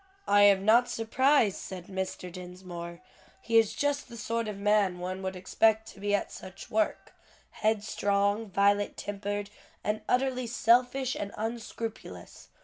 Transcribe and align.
"I 0.27 0.41
am 0.41 0.65
not 0.65 0.89
surprised," 0.89 1.57
said 1.57 1.85
Mr. 1.85 2.31
Dinsmore, 2.31 3.01
"he 3.39 3.59
is 3.59 3.75
just 3.75 4.09
the 4.09 4.17
sort 4.17 4.47
of 4.47 4.57
man 4.57 4.97
one 4.97 5.21
would 5.21 5.35
expect 5.35 5.87
to 5.89 5.99
be 5.99 6.15
at 6.15 6.31
such 6.31 6.71
work, 6.71 7.13
headstrong, 7.51 8.49
violent 8.49 8.97
tempered, 8.97 9.51
and 9.83 10.01
utterly 10.09 10.47
selfish 10.47 11.13
and 11.13 11.31
unscrupulous. 11.37 12.49